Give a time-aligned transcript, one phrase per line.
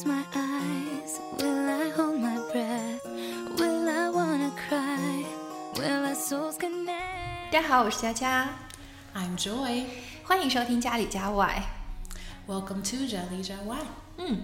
[0.00, 1.20] close my eyes?
[1.38, 3.04] Will I hold my breath?
[3.58, 5.24] Will I wanna cry?
[5.76, 7.50] Will our souls connect?
[7.50, 8.48] 大家好，我是佳佳
[9.14, 9.84] ，I'm Joy.
[10.24, 11.62] 欢迎收听家里家外。
[12.46, 13.76] Welcome to Jelly J Y.
[14.18, 14.42] 嗯，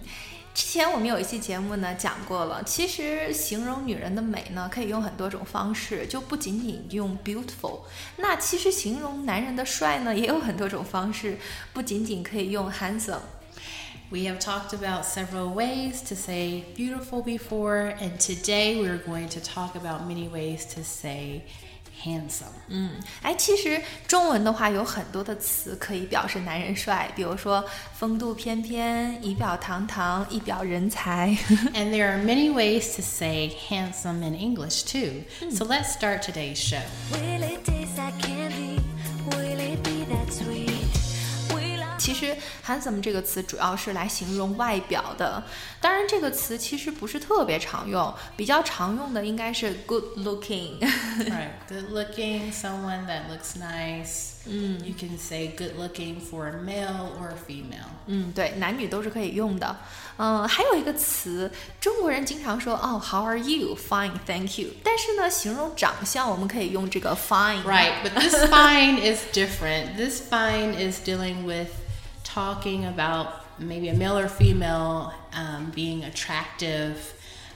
[0.55, 7.81] 之前我们有一期节目呢讲过了，其实形容女人的美呢，可以用很多种方式，就不仅仅用 beautiful。
[8.17, 11.39] 那其实形容男人的帅呢，也有很多种方式，
[11.73, 13.21] 不仅仅可以用 handsome。
[14.12, 19.76] We have talked about several ways to say beautiful before, and today we're going to talk
[19.76, 21.44] about many ways to say
[22.04, 22.52] handsome.
[22.68, 27.64] 嗯，哎，其实中文的话有很多的词可以表示男人帅，比如说
[27.94, 31.38] 风度翩翩、仪表堂堂、一表人才。
[31.74, 35.24] and there are many ways to say handsome in English too.
[35.52, 36.82] So let's start today's show.
[37.12, 38.82] Will it taste like candy?
[39.30, 40.65] Will it be that sweet?
[42.06, 45.44] Will I 其实 handsome 这个词主要是来形容外表的，
[45.80, 50.80] 当然这个词其实不是特别常用，比较常用的应该是 good looking。
[50.80, 54.32] right, good looking, someone that looks nice.
[54.44, 57.86] You can say good looking for a male or a female.
[58.08, 59.78] 嗯，对，男女都是可以用的。
[60.18, 63.76] 嗯，还有一个词，中国人经常说哦，How are you?
[63.76, 64.70] Fine, thank you。
[64.84, 67.62] 但是呢，形容长相我们可以用这个 fine。
[67.64, 69.96] Right, but this fine is different.
[69.96, 71.70] This fine is dealing with
[72.36, 76.96] talking about maybe a male or female um, being attractive.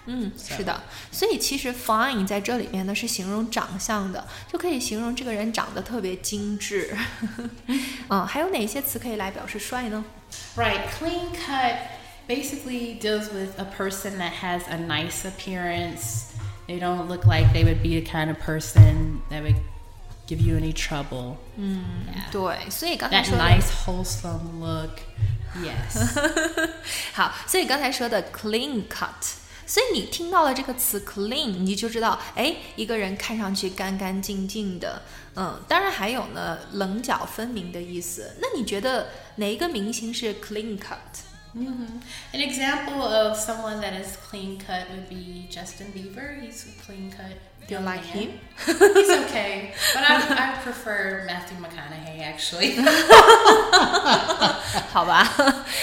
[0.07, 6.95] 嗯，是的，所以其实 fine 在这里面呢是形容长相的，就可以形容这个人长得特别精致。
[8.09, 10.05] 嗯，还有哪些词可以来表示帅呢？
[10.55, 11.77] Right, clean cut
[12.27, 16.25] basically deals with a person that has a nice appearance.
[16.67, 19.55] They don't look like they would be the kind of person that would
[20.30, 21.38] give you any trouble.
[21.58, 22.30] Yeah.
[22.30, 25.00] 对，所以刚才说的 nice, wholesome look.
[25.56, 26.70] Yes.
[27.12, 29.08] 好，所以刚才说的 clean cut，
[29.66, 35.02] 所以你听到了这个词 clean，你就知道，哎，一个人看上去干干净净的。
[35.34, 38.36] 嗯，当然还有呢，棱角分明的意思。
[38.40, 40.96] 那你觉得哪一个明星是 clean cut？
[41.57, 46.41] An example of someone that is clean cut would be Justin Bieber.
[46.41, 47.37] He's a clean cut.
[47.67, 48.13] Do you young like man.
[48.13, 48.39] him?
[48.65, 52.75] He's okay, but I, I prefer Matthew McConaughey actually.
[54.91, 55.25] 好吧，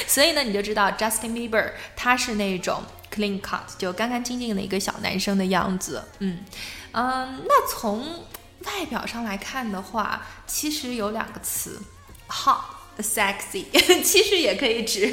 [0.06, 6.04] 所以呢，你就知道 Justin Bieber 他是那种 clean cut，就干干净净的一个小男生的样子。
[6.18, 6.44] 嗯
[6.92, 8.26] 嗯，那从
[8.66, 11.82] 外表上来看的话，其实有两个词，
[12.28, 12.60] hot、
[12.98, 13.64] sexy，
[14.02, 15.06] 其实也可以指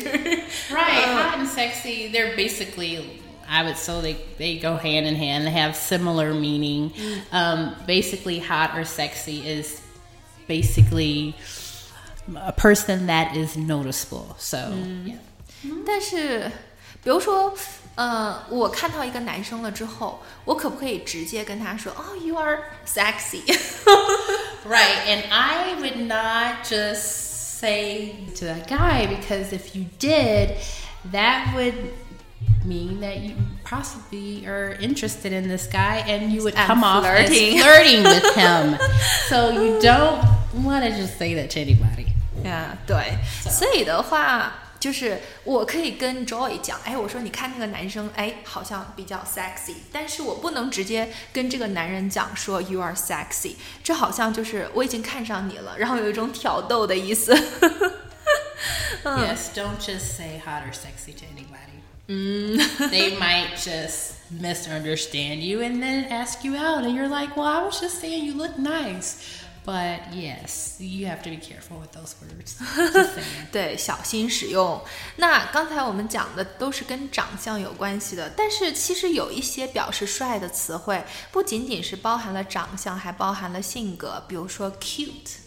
[0.69, 2.11] right, hot and sexy.
[2.11, 3.19] They're basically.
[3.51, 5.47] I would say they, they go hand in hand.
[5.47, 6.91] They have similar meaning.
[7.31, 9.81] Um, basically, hot or sexy is
[10.47, 11.33] basically
[12.35, 14.35] a person that is noticeable.
[14.38, 14.72] So,
[15.03, 15.17] yeah.
[15.83, 16.51] 但是，
[17.03, 17.57] 比如说，
[17.95, 23.41] 呃，我看到一个男生了之后，我可不可以直接跟他说，哦，you are sexy？
[24.63, 27.22] Right, and I would not just
[27.63, 30.57] say to that guy because if you did,
[31.11, 31.73] that would
[32.66, 37.03] mean that you possibly are interested in this guy and you would And come off
[37.03, 37.57] flirting.
[37.59, 38.77] as flirting with him.
[39.27, 40.23] so you don't
[40.63, 42.07] want to just say that to anybody.
[42.44, 43.17] 呀对，
[43.50, 57.35] 所以的话， 就是我可以跟 Joy 讲，哎，我说你看那个男生，哎，好像比较 sexy，但是我不能直接跟这个男人讲说 you are sexy，这好像就是我已经看上你了，然后有一种挑逗的意思。
[59.03, 61.79] Yes, don't just say hot or sexy to anybody.
[62.89, 67.63] they might just misunderstand you and then ask you out, and you're like, well, I
[67.63, 69.42] was just saying you look nice.
[69.66, 72.57] But yes, you have to be careful with those words.
[72.57, 73.51] Just saying.
[73.51, 74.81] 对，小心使用。
[75.17, 85.38] 那刚才我们讲的都是跟长相有关系的，但是其实有一些表示帅的词汇，不仅仅是包含了长相，还包含了性格，比如说 cute。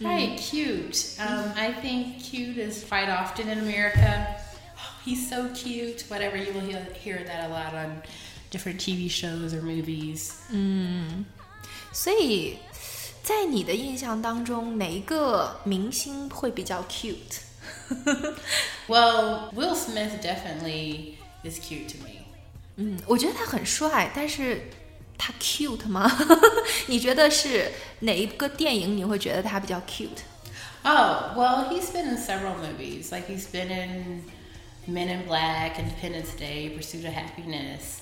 [0.00, 1.16] Right, cute.
[1.18, 4.26] Um, I think cute is quite often in America.
[4.76, 6.04] "Oh, he's so cute.
[6.08, 8.02] Whatever, you will hear, hear that a lot on
[8.50, 10.32] different TV shows or movies.
[11.92, 12.58] 所以
[13.24, 17.40] 在你的印象当中，哪一个明星会比较 cute？
[18.86, 22.24] Well, Will Smith definitely is cute to me.
[22.76, 24.70] 嗯，我觉得他很帅，但是
[25.18, 26.10] 他 cute 吗？
[26.86, 30.22] 你觉得是哪一个电影你会觉得他比较 cute？
[30.82, 33.12] Oh, well, he's been in several movies.
[33.12, 34.22] Like he's been in
[34.86, 38.00] Men in Black, Independence Day, Pursuit of Happiness.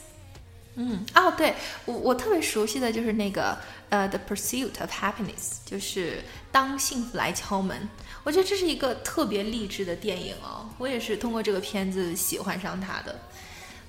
[0.75, 1.53] 嗯，哦，对
[1.85, 3.57] 我我特别熟悉的就是那个
[3.89, 5.27] 呃，《The Pursuit of Happiness》，
[5.65, 7.87] 就是当幸福来敲门。
[8.23, 13.19] 我觉得这是一个特别励志的电影哦，我也是通过这个片子喜欢上它的。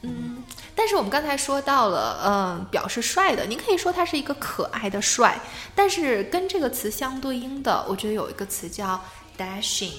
[0.03, 0.43] 嗯，
[0.75, 5.41] 但是我们刚才说到了，嗯，表示帅的，你可以说他是一个可爱的帅，
[5.75, 9.03] 但是跟这个词相对应的，我觉得有一个词叫
[9.39, 9.95] dashing，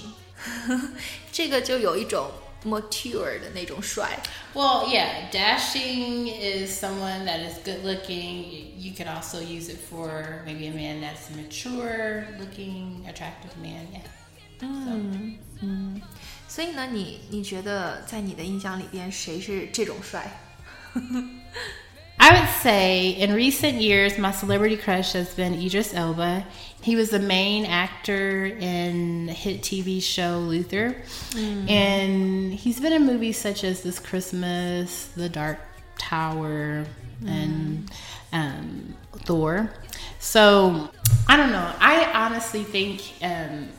[1.32, 2.30] 这个就有一种
[2.65, 4.19] mature 的那种帅。
[4.55, 8.45] Well, yeah, dashing is someone that is good looking.
[8.77, 13.87] You could also use it for maybe a man that's a mature looking, attractive man.
[13.93, 14.03] Yeah.
[14.63, 16.03] 嗯嗯，
[16.47, 20.31] 所以呢，你你觉得在你的印象里边，谁是这种帅？
[22.26, 26.44] I would say in recent years, my celebrity crush has been Idris Elba.
[26.82, 30.96] He was the main actor in hit TV show Luther.
[31.70, 35.60] And he's been in movies such as This Christmas, The Dark
[36.00, 36.88] Tower,
[37.28, 37.92] and
[38.34, 39.72] um, Thor.
[40.18, 40.90] So
[41.28, 41.74] I don't know.
[41.80, 43.70] I honestly think um,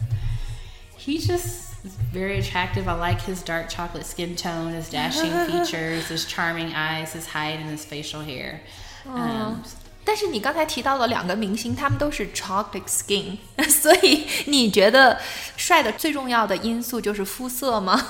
[0.97, 2.88] he just is very attractive.
[2.88, 7.60] I like his dark chocolate skin tone, his dashing features, his charming eyes, his height,
[7.60, 8.62] and his facial hair.
[9.06, 9.64] Um,
[10.04, 13.38] 但是你刚才提到了两个明星，他们都是 chocolate skin，
[13.70, 15.20] 所以你觉得
[15.56, 18.04] 帅的最重要的因素就是肤色吗？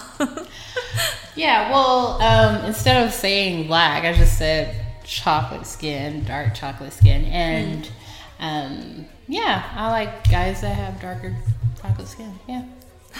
[1.36, 4.70] yeah, well, um, instead of saying black, I just said
[5.06, 7.26] chocolate skin, dark chocolate skin.
[7.26, 7.86] And
[8.40, 11.36] um, yeah, I like guys that have darker
[11.82, 12.40] chocolate skin.
[12.48, 12.64] Yeah.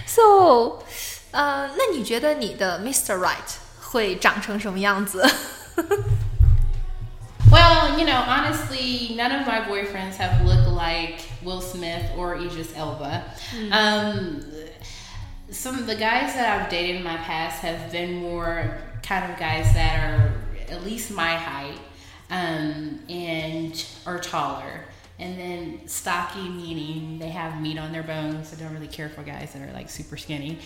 [0.07, 0.83] So，
[1.31, 3.17] 呃，那你觉得你的 Mr.
[3.17, 3.37] Right
[3.81, 5.23] 会长成什么样子？
[7.51, 12.75] Well, you know, honestly, none of my boyfriends have looked like Will Smith or Idris
[12.75, 13.25] Elba.
[13.71, 14.43] Um,
[15.51, 19.39] some of the guys that I've dated in my past have been more kind of
[19.39, 20.33] guys that are
[20.71, 21.79] at least my height
[22.31, 24.87] um, and are taller.
[25.19, 28.53] And then stocky, meaning they have meat on their bones.
[28.53, 30.59] I don't really care for guys that are like super skinny.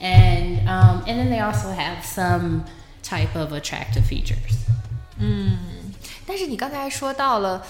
[0.00, 2.64] And um, and then they also have some
[3.02, 4.58] type of attractive features.
[6.26, 7.64] 但是你刚才说到了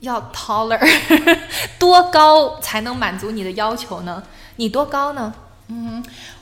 [0.00, 0.78] 要 taller，
[1.78, 4.22] 多高才能满足你的要求呢？
[4.56, 5.32] 你多高呢？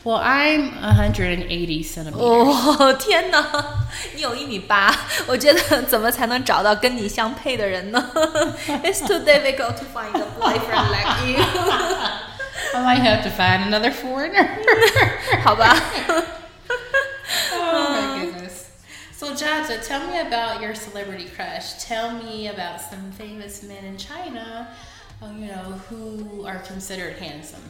[0.04, 2.20] Well, I'm 180 centimeters.
[2.20, 3.44] 哦，天哪！
[4.14, 4.94] 你有一米八，
[5.26, 8.10] 我觉得怎么才能找到跟你相配的人呢？
[8.84, 11.43] It's too difficult to find a boyfriend like you 。
[12.75, 14.48] I might have to find another foreigner.
[15.43, 15.76] 好吧，
[17.52, 18.66] oh my goodness.
[19.19, 21.75] So, Jaja, tell me about your celebrity crush.
[21.84, 24.69] Tell me about some famous men in China,
[25.20, 27.62] uh, you know, who are considered handsome.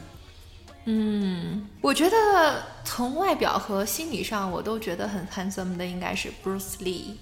[0.84, 7.14] 嗯，我觉得从外表和心理上，我都觉得很 handsome 的应该是 Bruce Lee。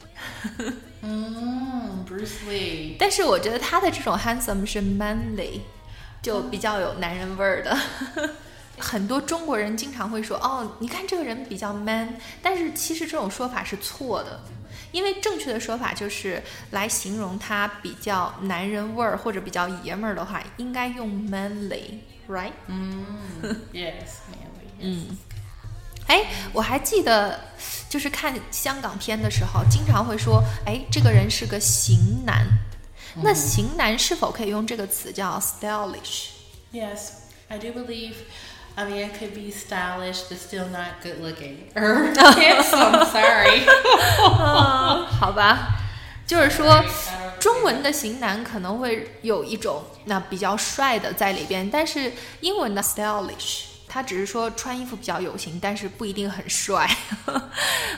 [1.03, 2.97] 嗯，Bruce Lee。
[2.99, 5.61] 但是我觉得他的这种 handsome 是 manly，
[6.23, 7.79] 就比较有男人味儿的。
[8.81, 14.41] 很多中国人经常会说：“哦，你看这个人比较 man。”但是其实这种说法是错的，
[14.91, 21.99] 因为正确的说法就是来形容他比较男人味儿或者比较爷们儿的话，应该用 manly.
[23.73, 24.19] Yes.
[26.07, 27.39] 哎，我还记得，
[27.89, 32.47] 就是看香港片的时候，经常会说，哎，这个人是个型男。
[33.23, 37.11] 那型男是否可以用这个词叫 stylish？Yes,
[37.49, 38.15] I do believe
[38.81, 41.69] a man could be stylish but still not good looking.
[41.77, 43.67] Or handsome, sorry.
[45.21, 45.79] 好吧，
[46.27, 46.85] 就是说，
[47.39, 56.89] 中文的型男可能会有一种那比较帅的在里边，但是英文的 stylish，它只是说穿衣服比较有型，但是不一定很帅。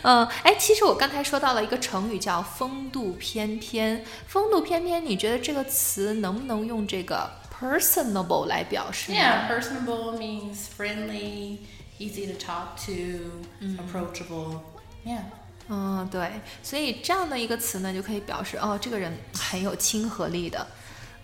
[0.03, 4.05] 嗯， 哎，其实我刚才说到了一个成语叫风度翩翩。
[4.27, 7.31] 风度翩翩，你觉得这个词能不能用这个
[7.62, 11.58] personable 来表示呢 Yeah, personable means friendly,
[12.00, 14.62] easy to talk to, approachable.
[15.06, 15.24] Yeah.
[15.70, 20.66] 嗯，对，所以这样的一个词呢，就可以表示哦，这个人很有亲和力的。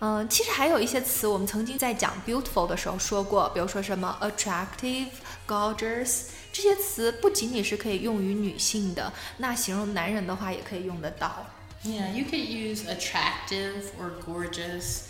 [0.00, 11.46] 嗯，其实还有一些词，我们曾经在讲 beautiful 的时候说过，比如说什么 attractive、gorgeous 这些词，不仅仅是可以用于女性的，那形容男人的话也可以用得到。
[11.82, 15.04] Yeah, you could use attractive or gorgeous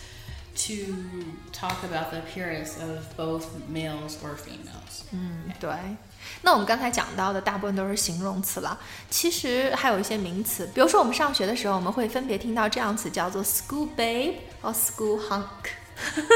[0.59, 0.95] to
[1.53, 5.03] talk about the appearance of both males or females.
[5.13, 5.71] 嗯，对。
[6.43, 8.79] 那我们刚才讲到的大部分都是形容词了，
[9.11, 15.71] 其实还有一些名词，比如说我们上学的时候，我们会分别听到这样词叫做 school babe 和 school hunk。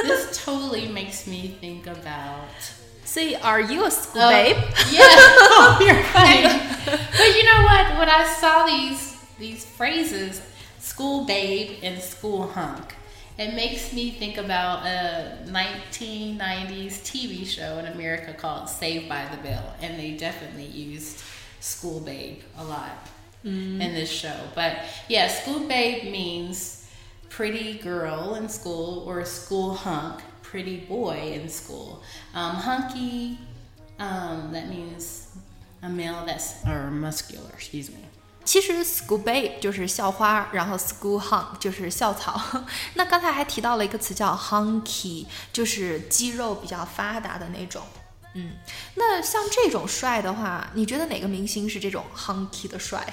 [0.04, 2.48] this totally makes me think about
[3.04, 4.56] Say, are you a school babe?
[4.92, 5.00] Yeah.
[5.02, 6.42] oh, you're funny.
[6.84, 7.98] but you know what?
[7.98, 10.42] When I saw these these phrases,
[10.78, 12.94] school babe and school hunk,
[13.37, 19.37] it makes me think about a 1990s TV show in America called Saved by the
[19.37, 21.23] Bell, and they definitely used
[21.59, 22.91] school babe a lot
[23.79, 24.35] in this show.
[24.55, 26.87] But yeah, school babe means
[27.29, 32.03] pretty girl in school or school hunk, pretty boy in school.
[32.35, 33.39] Um, hunky,
[33.99, 35.35] um, that means
[35.81, 37.49] a male that's or muscular.
[37.49, 38.05] Excuse me.
[38.44, 42.40] 其实 school babe 就是校花，然后 school hunk 就是校草。
[42.94, 47.82] 那刚才还提到了一个词叫 hunky， 就是肌肉比较发达的那种。
[48.34, 48.52] 嗯，
[48.94, 53.04] 那像这种帅的话，你觉得哪个明星是这种 hunky 的帅？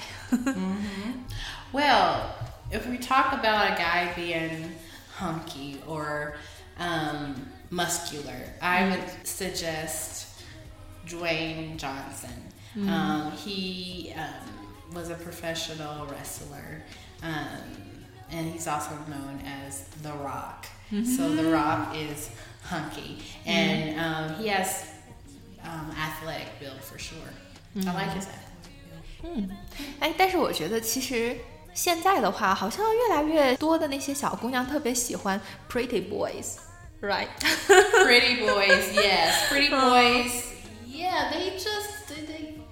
[1.72, 2.30] Well,
[2.70, 4.70] if we talk about a guy being
[5.18, 6.34] hunky or
[6.78, 7.34] um,
[7.70, 10.26] muscular, I would suggest
[11.06, 12.52] Dwayne Johnson.
[12.76, 16.82] Um, he um, was a professional wrestler,
[17.22, 17.60] um,
[18.30, 20.66] and he's also known as The Rock.
[21.04, 22.30] So The Rock is
[22.62, 24.84] hunky, and um, he has
[25.64, 27.18] um, athletic build for sure.
[27.76, 28.44] I like his athletic
[29.22, 29.50] build.
[30.00, 31.36] 哎，但是我觉得其实
[31.74, 37.28] 现在的话，好像越来越多的那些小姑娘特别喜欢 pretty boys，right？
[37.66, 40.44] pretty boys, yes, pretty boys.
[40.86, 41.69] Yeah, they just they, they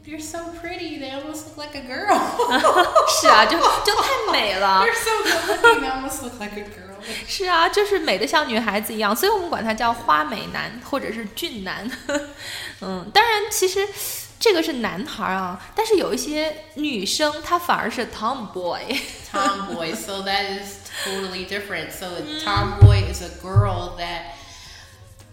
[0.08, 0.98] you're so pretty.
[0.98, 2.18] They almost look like a girl.
[3.20, 5.80] 是啊，就就太美了 They're。so good looking.
[5.80, 6.94] They almost look like a girl.
[7.26, 11.90] 是啊，就是美的像女孩子一样，所以我们管它叫花美男或者是俊男。
[12.80, 13.86] 嗯，当然，其实
[14.40, 18.80] 这个是男孩啊，但是有一些女生她反而是 tomboy。
[19.30, 19.94] Tomboy.
[19.94, 21.92] So that is totally different.
[21.92, 24.34] So a tomboy is a girl that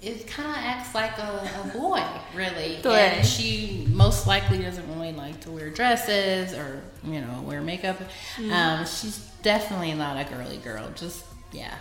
[0.06, 2.02] it kind of acts like a, a boy,
[2.36, 2.82] really.
[2.82, 3.20] 对。
[3.20, 7.98] And she most likely doesn't really like to wear dresses or you know wear makeup.
[8.40, 10.90] Um, she's definitely not a girly girl.
[10.96, 11.74] Just yeah.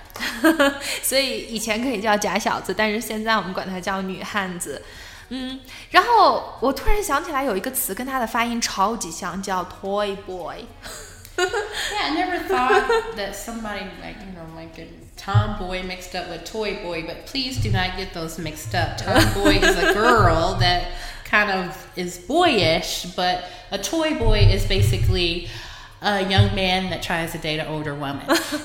[1.02, 4.82] 所以以前可以叫假小子，但是现在我们管它叫女汉子。
[5.32, 10.64] 嗯，然后我突然想起来有一个词跟它的发音超级像，叫 toy boy。
[11.36, 12.84] Yeah, I never thought
[13.16, 14.88] that somebody like you know like a
[15.25, 18.95] tomboy mixed up with toy boy, but please do not get those mixed up.
[18.97, 20.91] Tomboy is a girl that
[21.23, 25.47] kind of is boyish, but a toy boy is basically
[26.01, 28.21] a young man that tries to date an older woman.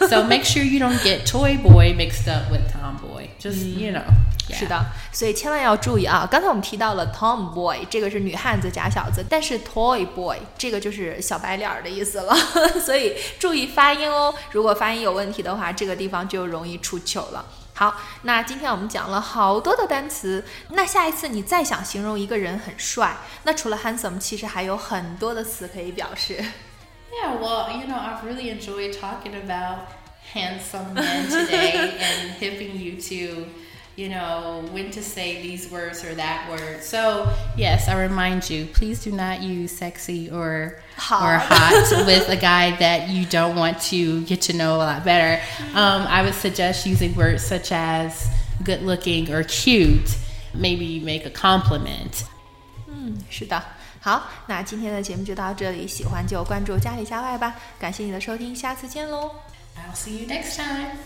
[0.08, 3.28] so make sure you don't get toy boy mixed up with tomboy.
[3.38, 4.04] Just you know.
[4.52, 6.26] 是的，所以千万要注意啊！
[6.28, 12.34] 刚才我们提到了 tomboy，这个是女汉子、假小子，但是 toy boy 这个就是小白脸儿的意思了，
[12.84, 14.34] 所以注意发音哦。
[14.50, 17.46] 如果发音有问题的话，这个地方就容易出糗了。
[17.74, 26.44] 好，那今天我们讲了好多的单词，那下一次你再想形容一个人很帅，那除了 handsome，其实还有很多的词可以表示。
[27.12, 29.88] Yeah, well, you know, I've really enjoyed talking about
[30.32, 33.46] handsome men today and hipping you to,
[33.96, 36.82] you know, when to say these words or that word.
[36.82, 41.40] So, yes, I remind you, please do not use sexy or or Hot.
[41.48, 45.42] hot with a guy that you don't want to get to know a lot better.
[45.74, 48.28] Um, I would suggest using words such as
[48.62, 50.16] good looking or cute.
[50.54, 52.24] Maybe make a compliment.
[53.28, 53.62] 是的，
[54.00, 59.30] 好那今天的节目就到这里喜欢就关注家里家外吧感谢你的收听下次见喽。
[59.76, 60.96] I'll see you next time